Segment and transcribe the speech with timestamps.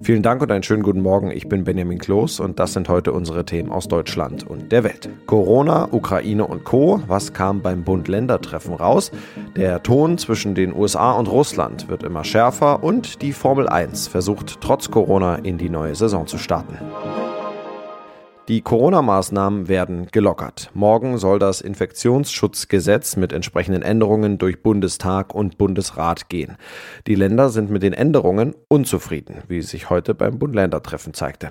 [0.00, 1.30] Vielen Dank und einen schönen guten Morgen.
[1.30, 5.08] Ich bin Benjamin Kloß und das sind heute unsere Themen aus Deutschland und der Welt.
[5.26, 7.02] Corona, Ukraine und Co.
[7.06, 9.12] Was kam beim Bund-Länder-Treffen raus?
[9.56, 14.60] Der Ton zwischen den USA und Russland wird immer schärfer und die Formel 1 versucht
[14.60, 16.78] trotz Corona in die neue Saison zu starten.
[18.52, 20.70] Die Corona-Maßnahmen werden gelockert.
[20.74, 26.58] Morgen soll das Infektionsschutzgesetz mit entsprechenden Änderungen durch Bundestag und Bundesrat gehen.
[27.06, 31.50] Die Länder sind mit den Änderungen unzufrieden, wie sich heute beim Bund-Länder-Treffen zeigte.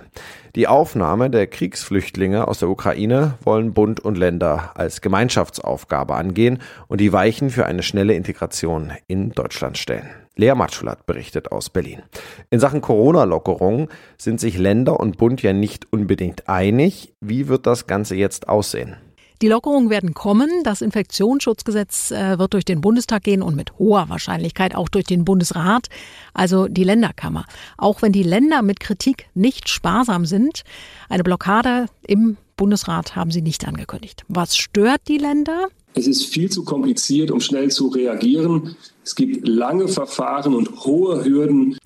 [0.56, 7.02] Die Aufnahme der Kriegsflüchtlinge aus der Ukraine wollen Bund und Länder als Gemeinschaftsaufgabe angehen und
[7.02, 10.21] die Weichen für eine schnelle Integration in Deutschland stellen.
[10.36, 12.02] Lea Matschulat berichtet aus Berlin.
[12.50, 17.14] In Sachen Corona-Lockerung sind sich Länder und Bund ja nicht unbedingt einig.
[17.20, 18.96] Wie wird das Ganze jetzt aussehen?
[19.42, 20.50] Die Lockerungen werden kommen.
[20.64, 25.26] Das Infektionsschutzgesetz äh, wird durch den Bundestag gehen und mit hoher Wahrscheinlichkeit auch durch den
[25.26, 25.88] Bundesrat,
[26.36, 27.46] also die Länderkammer.
[27.76, 30.62] Auch wenn die Länder mit Kritik nicht sparsam sind,
[31.10, 34.24] eine Blockade im Bundesrat haben sie nicht angekündigt.
[34.28, 35.70] Was stört die Länder?
[35.94, 38.76] Es ist viel zu kompliziert, um schnell zu reagieren.
[39.04, 41.78] Es gibt lange Verfahren und hohe Hürden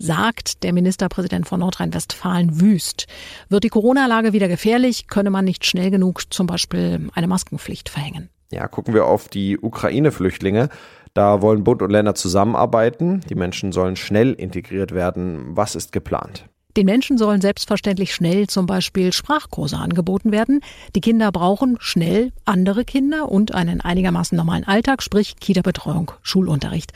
[0.00, 3.06] sagt der Ministerpräsident von Nordrhein-Westfalen Wüst.
[3.48, 8.30] Wird die Corona-Lage wieder gefährlich, könne man nicht schnell genug zum Beispiel eine Maskenpflicht verhängen.
[8.50, 10.70] Ja, gucken wir auf die Ukraine-Flüchtlinge.
[11.14, 13.20] Da wollen Bund und Länder zusammenarbeiten.
[13.28, 15.56] Die Menschen sollen schnell integriert werden.
[15.56, 16.46] Was ist geplant?
[16.76, 20.60] Den Menschen sollen selbstverständlich schnell zum Beispiel Sprachkurse angeboten werden.
[20.94, 26.92] Die Kinder brauchen schnell andere Kinder und einen einigermaßen normalen Alltag, sprich Kita-Betreuung, Schulunterricht.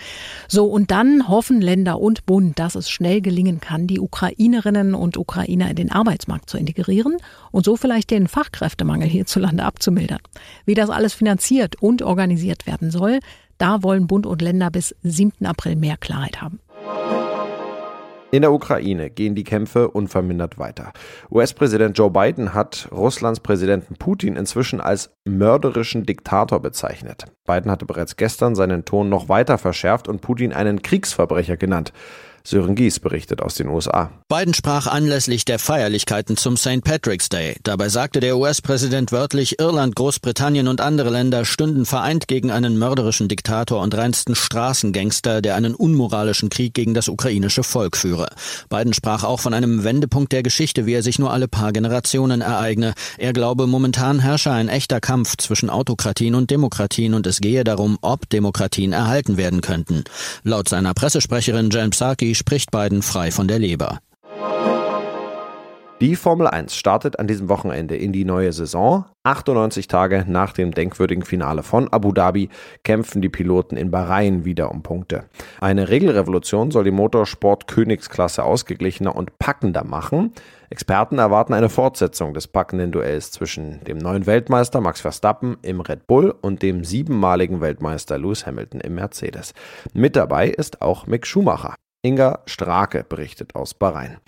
[0.48, 5.16] So, und dann hoffen Länder und Bund, dass es schnell gelingen kann, die Ukrainerinnen und
[5.16, 7.16] Ukrainer in den Arbeitsmarkt zu integrieren
[7.50, 10.20] und so vielleicht den Fachkräftemangel hierzulande abzumildern.
[10.64, 13.18] Wie das alles finanziert und organisiert werden soll,
[13.58, 15.46] da wollen Bund und Länder bis 7.
[15.46, 16.60] April mehr Klarheit haben.
[18.34, 20.92] In der Ukraine gehen die Kämpfe unvermindert weiter.
[21.30, 27.26] US-Präsident Joe Biden hat Russlands Präsidenten Putin inzwischen als mörderischen Diktator bezeichnet.
[27.46, 31.92] Biden hatte bereits gestern seinen Ton noch weiter verschärft und Putin einen Kriegsverbrecher genannt.
[32.46, 34.10] Sören Gies berichtet aus den USA.
[34.28, 36.84] Biden sprach anlässlich der Feierlichkeiten zum St.
[36.84, 37.56] Patrick's Day.
[37.62, 43.28] Dabei sagte der US-Präsident wörtlich, Irland, Großbritannien und andere Länder stünden vereint gegen einen mörderischen
[43.28, 48.28] Diktator und reinsten Straßengangster, der einen unmoralischen Krieg gegen das ukrainische Volk führe.
[48.68, 52.42] Biden sprach auch von einem Wendepunkt der Geschichte, wie er sich nur alle paar Generationen
[52.42, 52.92] ereigne.
[53.16, 57.96] Er glaube, momentan herrsche ein echter Kampf zwischen Autokratien und Demokratien und es gehe darum,
[58.02, 60.04] ob Demokratien erhalten werden könnten.
[60.42, 64.00] Laut seiner Pressesprecherin Jen Psaki spricht Biden frei von der Leber.
[66.00, 69.04] Die Formel 1 startet an diesem Wochenende in die neue Saison.
[69.22, 72.48] 98 Tage nach dem denkwürdigen Finale von Abu Dhabi
[72.82, 75.24] kämpfen die Piloten in Bahrain wieder um Punkte.
[75.60, 80.32] Eine Regelrevolution soll die Motorsport-Königsklasse ausgeglichener und packender machen.
[80.68, 86.08] Experten erwarten eine Fortsetzung des packenden Duells zwischen dem neuen Weltmeister Max Verstappen im Red
[86.08, 89.54] Bull und dem siebenmaligen Weltmeister Lewis Hamilton im Mercedes.
[89.92, 91.76] Mit dabei ist auch Mick Schumacher.
[92.04, 94.18] Inga Strake berichtet aus Bahrain.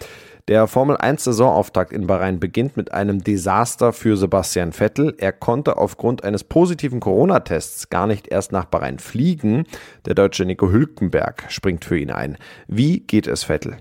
[0.48, 5.14] Der Formel 1 Saisonauftakt in Bahrain beginnt mit einem Desaster für Sebastian Vettel.
[5.19, 9.66] Er konnte aufgrund eines positiven Corona-Tests gar nicht erst nach Bahrain fliegen.
[10.06, 12.38] Der deutsche Nico Hülkenberg springt für ihn ein.
[12.66, 13.76] Wie geht es Vettel?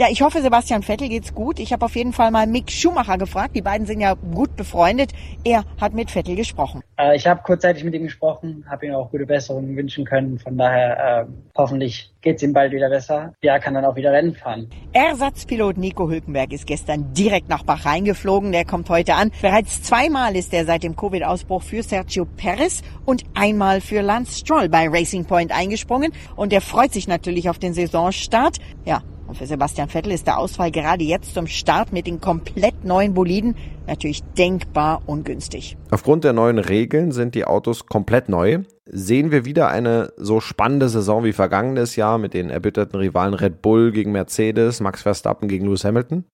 [0.00, 1.58] Ja, ich hoffe, Sebastian Vettel geht's gut.
[1.58, 3.54] Ich habe auf jeden Fall mal Mick Schumacher gefragt.
[3.54, 5.12] Die beiden sind ja gut befreundet.
[5.44, 6.80] Er hat mit Vettel gesprochen.
[6.98, 10.38] Äh, ich habe kurzzeitig mit ihm gesprochen, habe ihm auch gute Besserungen wünschen können.
[10.38, 13.34] Von daher äh, hoffentlich geht's ihm bald wieder besser.
[13.42, 14.70] Ja, kann dann auch wieder Rennen fahren.
[14.94, 18.52] Ersatzpilot Nico Hülkenberg ist gestern direkt nach Bahrain geflogen.
[18.52, 19.30] Der kommt heute an.
[19.42, 24.70] Bereits zweimal ist er seit dem Covid-Ausbruch für Sergio Perez und einmal für Lance Stroll
[24.70, 26.10] bei Racing Point eingesprungen.
[26.36, 28.56] Und er freut sich natürlich auf den Saisonstart.
[28.86, 32.84] Ja, und für Sebastian Vettel ist der Ausfall gerade jetzt zum Start mit den komplett
[32.84, 33.54] neuen Boliden
[33.86, 35.76] natürlich denkbar ungünstig.
[35.92, 38.64] Aufgrund der neuen Regeln sind die Autos komplett neu.
[38.86, 43.62] Sehen wir wieder eine so spannende Saison wie vergangenes Jahr mit den erbitterten Rivalen Red
[43.62, 46.24] Bull gegen Mercedes, Max Verstappen gegen Lewis Hamilton?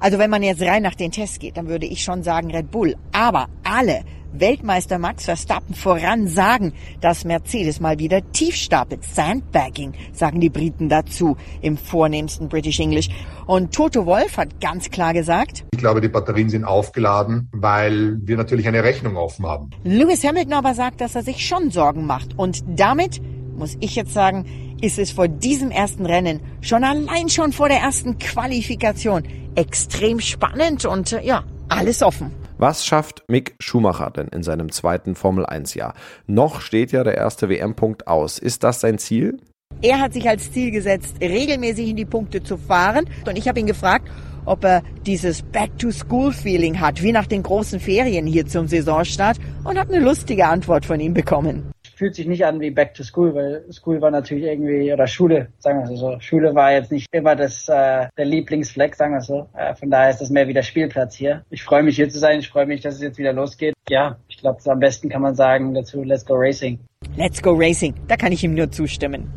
[0.00, 2.72] Also wenn man jetzt rein nach den Tests geht, dann würde ich schon sagen Red
[2.72, 2.96] Bull.
[3.12, 4.00] Aber alle
[4.32, 9.04] Weltmeister Max Verstappen voran sagen, dass Mercedes mal wieder tief stapelt.
[9.04, 13.08] Sandbagging, sagen die Briten dazu im vornehmsten British English.
[13.46, 18.36] Und Toto Wolf hat ganz klar gesagt, ich glaube, die Batterien sind aufgeladen, weil wir
[18.36, 19.70] natürlich eine Rechnung offen haben.
[19.84, 22.38] Lewis Hamilton aber sagt, dass er sich schon Sorgen macht.
[22.38, 23.20] Und damit,
[23.56, 24.46] muss ich jetzt sagen,
[24.80, 29.22] ist es vor diesem ersten Rennen, schon allein schon vor der ersten Qualifikation,
[29.54, 32.41] extrem spannend und äh, ja, alles offen.
[32.62, 35.94] Was schafft Mick Schumacher denn in seinem zweiten Formel 1 Jahr?
[36.28, 38.38] Noch steht ja der erste WM-Punkt aus.
[38.38, 39.38] Ist das sein Ziel?
[39.80, 43.06] Er hat sich als Ziel gesetzt, regelmäßig in die Punkte zu fahren.
[43.26, 44.08] Und ich habe ihn gefragt,
[44.44, 49.92] ob er dieses Back-to-School-Feeling hat, wie nach den großen Ferien hier zum Saisonstart und habe
[49.92, 51.72] eine lustige Antwort von ihm bekommen.
[52.02, 55.46] Fühlt sich nicht an wie Back to School, weil School war natürlich irgendwie, oder Schule,
[55.60, 56.18] sagen wir so.
[56.18, 59.46] Schule war jetzt nicht immer das, äh, der Lieblingsfleck, sagen wir so.
[59.56, 61.44] Äh, von daher ist das mehr wie der Spielplatz hier.
[61.50, 63.74] Ich freue mich hier zu sein, ich freue mich, dass es jetzt wieder losgeht.
[63.88, 66.80] Ja, ich glaube, am besten kann man sagen dazu, let's go racing.
[67.16, 69.32] Let's go racing, da kann ich ihm nur zustimmen.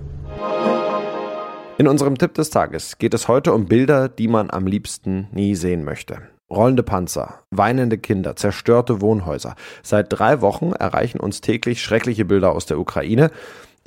[1.77, 5.53] In unserem Tipp des Tages geht es heute um Bilder, die man am liebsten nie
[5.53, 6.17] sehen möchte.
[6.49, 9.55] Rollende Panzer, weinende Kinder, zerstörte Wohnhäuser.
[9.81, 13.31] Seit drei Wochen erreichen uns täglich schreckliche Bilder aus der Ukraine,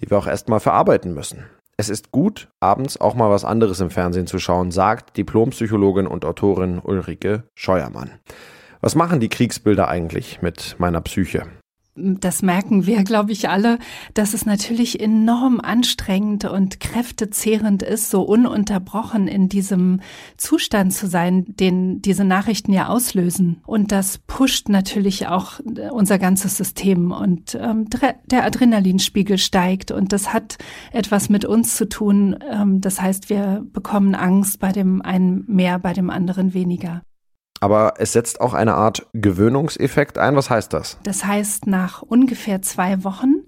[0.01, 1.45] die wir auch erstmal verarbeiten müssen.
[1.77, 6.25] Es ist gut, abends auch mal was anderes im Fernsehen zu schauen, sagt Diplompsychologin und
[6.25, 8.11] Autorin Ulrike Scheuermann.
[8.81, 11.47] Was machen die Kriegsbilder eigentlich mit meiner Psyche?
[12.21, 13.79] Das merken wir, glaube ich, alle,
[14.15, 20.01] dass es natürlich enorm anstrengend und kräftezehrend ist, so ununterbrochen in diesem
[20.37, 23.61] Zustand zu sein, den diese Nachrichten ja auslösen.
[23.67, 25.61] Und das pusht natürlich auch
[25.91, 27.87] unser ganzes System und ähm,
[28.27, 30.59] der Adrenalinspiegel steigt und das hat
[30.93, 32.39] etwas mit uns zu tun.
[32.51, 37.03] Ähm, das heißt, wir bekommen Angst bei dem einen mehr, bei dem anderen weniger.
[37.61, 40.37] Aber es setzt auch eine Art Gewöhnungseffekt ein.
[40.37, 40.99] Was heißt das?
[41.03, 43.47] Das heißt, nach ungefähr zwei Wochen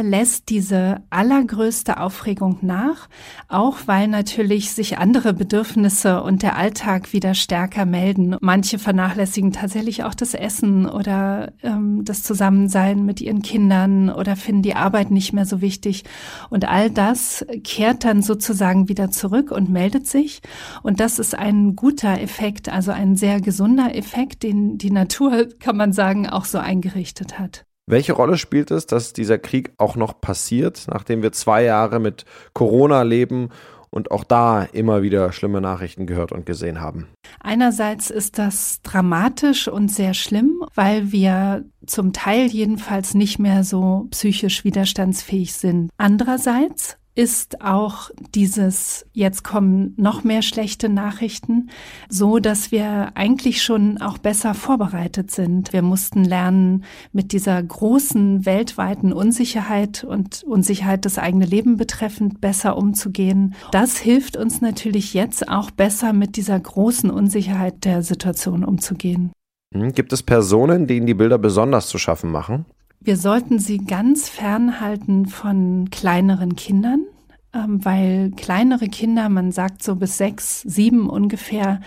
[0.00, 3.08] lässt diese allergrößte Aufregung nach,
[3.48, 8.36] auch weil natürlich sich andere Bedürfnisse und der Alltag wieder stärker melden.
[8.40, 14.62] Manche vernachlässigen tatsächlich auch das Essen oder ähm, das Zusammensein mit ihren Kindern oder finden
[14.62, 16.04] die Arbeit nicht mehr so wichtig.
[16.48, 20.40] Und all das kehrt dann sozusagen wieder zurück und meldet sich.
[20.82, 25.76] Und das ist ein guter Effekt, also ein sehr gesunder Effekt, den die Natur, kann
[25.76, 27.66] man sagen, auch so eingerichtet hat.
[27.86, 32.24] Welche Rolle spielt es, dass dieser Krieg auch noch passiert, nachdem wir zwei Jahre mit
[32.52, 33.48] Corona leben
[33.90, 37.08] und auch da immer wieder schlimme Nachrichten gehört und gesehen haben?
[37.40, 44.06] Einerseits ist das dramatisch und sehr schlimm, weil wir zum Teil jedenfalls nicht mehr so
[44.10, 45.90] psychisch widerstandsfähig sind.
[45.98, 51.68] Andererseits ist auch dieses, jetzt kommen noch mehr schlechte Nachrichten,
[52.08, 55.74] so dass wir eigentlich schon auch besser vorbereitet sind.
[55.74, 62.78] Wir mussten lernen, mit dieser großen weltweiten Unsicherheit und Unsicherheit das eigene Leben betreffend besser
[62.78, 63.54] umzugehen.
[63.72, 69.32] Das hilft uns natürlich jetzt auch besser mit dieser großen Unsicherheit der Situation umzugehen.
[69.74, 72.64] Hm, gibt es Personen, denen die Bilder besonders zu schaffen machen?
[73.04, 77.04] Wir sollten sie ganz fernhalten von kleineren Kindern,
[77.52, 81.80] weil kleinere Kinder, man sagt so bis sechs, sieben ungefähr,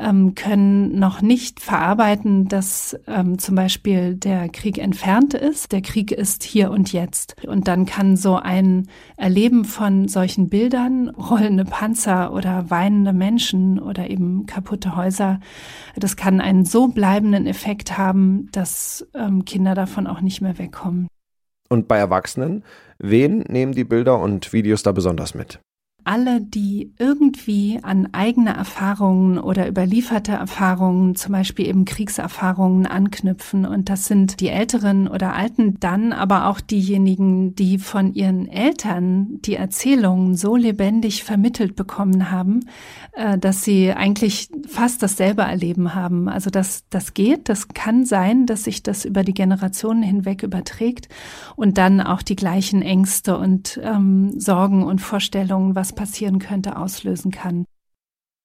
[0.00, 5.72] ähm, können noch nicht verarbeiten, dass ähm, zum Beispiel der Krieg entfernt ist.
[5.72, 7.36] Der Krieg ist hier und jetzt.
[7.46, 14.10] Und dann kann so ein Erleben von solchen Bildern, rollende Panzer oder weinende Menschen oder
[14.10, 15.40] eben kaputte Häuser,
[15.96, 21.06] das kann einen so bleibenden Effekt haben, dass ähm, Kinder davon auch nicht mehr wegkommen.
[21.68, 22.64] Und bei Erwachsenen,
[22.98, 25.60] wen nehmen die Bilder und Videos da besonders mit?
[26.04, 33.64] Alle, die irgendwie an eigene Erfahrungen oder überlieferte Erfahrungen, zum Beispiel eben Kriegserfahrungen anknüpfen.
[33.64, 39.40] Und das sind die Älteren oder Alten, dann aber auch diejenigen, die von ihren Eltern
[39.42, 42.66] die Erzählungen so lebendig vermittelt bekommen haben,
[43.12, 46.28] äh, dass sie eigentlich fast dasselbe erleben haben.
[46.28, 51.08] Also das, das geht, das kann sein, dass sich das über die Generationen hinweg überträgt
[51.56, 57.30] und dann auch die gleichen Ängste und ähm, Sorgen und Vorstellungen, was passieren könnte, auslösen
[57.30, 57.64] kann.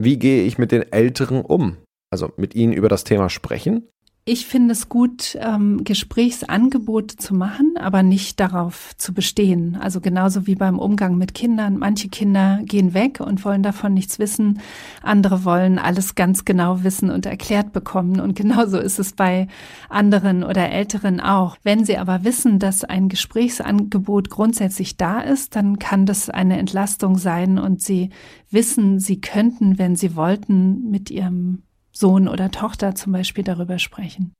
[0.01, 1.77] Wie gehe ich mit den Älteren um?
[2.11, 3.87] Also mit ihnen über das Thema sprechen?
[4.31, 9.75] Ich finde es gut, ähm, Gesprächsangebote zu machen, aber nicht darauf zu bestehen.
[9.81, 11.79] Also genauso wie beim Umgang mit Kindern.
[11.79, 14.59] Manche Kinder gehen weg und wollen davon nichts wissen.
[15.01, 18.19] Andere wollen alles ganz genau wissen und erklärt bekommen.
[18.19, 19.47] Und genauso ist es bei
[19.89, 21.57] anderen oder Älteren auch.
[21.63, 27.17] Wenn sie aber wissen, dass ein Gesprächsangebot grundsätzlich da ist, dann kann das eine Entlastung
[27.17, 28.11] sein und sie
[28.51, 31.63] wissen, sie könnten, wenn sie wollten, mit ihrem
[31.99, 34.33] Sohn oder Tochter zum Beispiel darüber sprechen.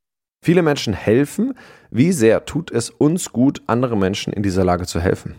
[0.44, 1.54] Viele Menschen helfen.
[1.92, 5.36] Wie sehr tut es uns gut, andere Menschen in dieser Lage zu helfen?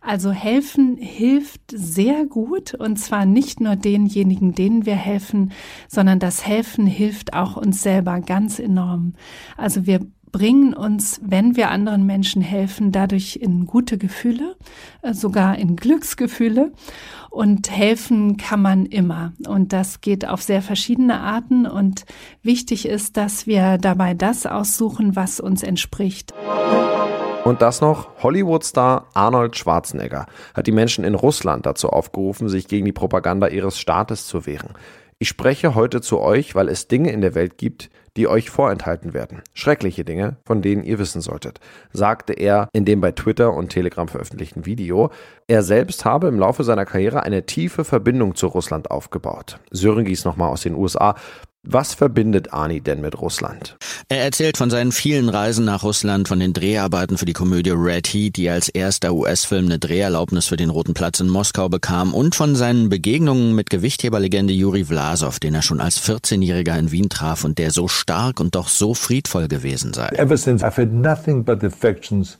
[0.00, 5.52] Also helfen hilft sehr gut und zwar nicht nur denjenigen, denen wir helfen,
[5.88, 9.12] sondern das Helfen hilft auch uns selber ganz enorm.
[9.58, 10.00] Also wir
[10.32, 14.56] bringen uns, wenn wir anderen Menschen helfen, dadurch in gute Gefühle,
[15.02, 16.72] äh, sogar in Glücksgefühle.
[17.30, 19.32] Und helfen kann man immer.
[19.46, 21.64] Und das geht auf sehr verschiedene Arten.
[21.64, 22.04] Und
[22.42, 26.34] wichtig ist, dass wir dabei das aussuchen, was uns entspricht.
[27.44, 32.84] Und das noch, Hollywood-Star Arnold Schwarzenegger hat die Menschen in Russland dazu aufgerufen, sich gegen
[32.84, 34.74] die Propaganda ihres Staates zu wehren.
[35.22, 39.12] Ich spreche heute zu euch, weil es Dinge in der Welt gibt, die euch vorenthalten
[39.12, 39.42] werden.
[39.52, 41.60] Schreckliche Dinge, von denen ihr wissen solltet,
[41.92, 45.10] sagte er in dem bei Twitter und Telegram veröffentlichten Video.
[45.46, 49.60] Er selbst habe im Laufe seiner Karriere eine tiefe Verbindung zu Russland aufgebaut.
[49.70, 51.16] Sören Gies nochmal aus den USA
[51.62, 53.76] was verbindet Arnie denn mit Russland?
[54.08, 58.08] Er erzählt von seinen vielen Reisen nach Russland, von den Dreharbeiten für die Komödie Red
[58.08, 62.34] Heat, die als erster US-Film eine Dreherlaubnis für den Roten Platz in Moskau bekam, und
[62.34, 67.44] von seinen Begegnungen mit Gewichtheberlegende Juri Vlasov, den er schon als 14-Jähriger in Wien traf
[67.44, 70.08] und der so stark und doch so friedvoll gewesen sei.
[70.16, 72.38] Ever since I've had nothing but affections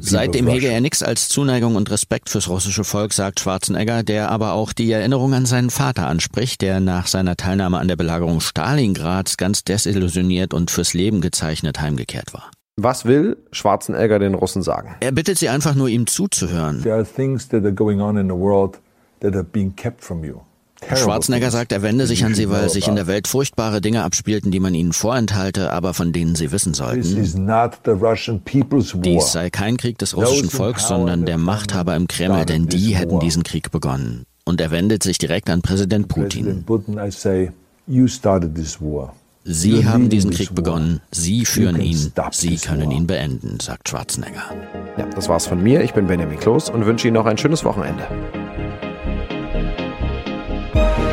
[0.00, 4.52] Seitdem hege er nichts als Zuneigung und Respekt fürs russische Volk, sagt Schwarzenegger, der aber
[4.52, 9.36] auch die Erinnerung an seinen Vater anspricht, der nach seiner Teilnahme an der Belagerung Stalingrads
[9.36, 12.50] ganz desillusioniert und fürs Leben gezeichnet heimgekehrt war.
[12.76, 14.96] Was will Schwarzenegger den Russen sagen?
[15.00, 16.82] Er bittet sie einfach nur, ihm zuzuhören.
[16.82, 18.80] There are things that are going on in the world
[19.20, 20.40] that are being kept from you.
[20.94, 24.50] Schwarzenegger sagt, er wende sich an sie, weil sich in der Welt furchtbare Dinge abspielten,
[24.50, 27.02] die man ihnen vorenthalte, aber von denen sie wissen sollten.
[29.02, 33.20] Dies sei kein Krieg des russischen Volks, sondern der Machthaber im Kreml, denn die hätten
[33.20, 34.24] diesen Krieg begonnen.
[34.44, 36.64] Und er wendet sich direkt an Präsident Putin.
[39.48, 44.42] Sie haben diesen Krieg begonnen, Sie führen ihn, Sie können ihn beenden, sagt Schwarzenegger.
[44.96, 45.82] Ja, das war's von mir.
[45.82, 48.02] Ich bin Benjamin Kloß und wünsche Ihnen noch ein schönes Wochenende.
[50.76, 51.05] Bye.